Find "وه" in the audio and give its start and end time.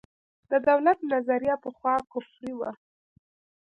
2.59-2.71